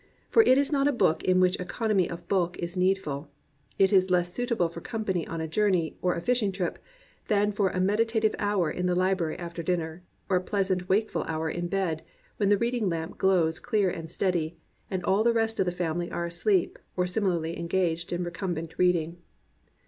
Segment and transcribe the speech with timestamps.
[0.31, 3.29] For it is not a book in which economy of bulk is needful;
[3.77, 6.79] it is less suitable for company on a journey or a fishing trip,
[7.27, 11.21] than for a meditative hour in the library after dinner, or a pleasant wake ful
[11.25, 12.01] hour in bed,
[12.37, 14.57] when the reading lamp glows clear and steady,
[14.89, 19.17] and all the rest of the family are asleep or similarly engaged in recumbent reading.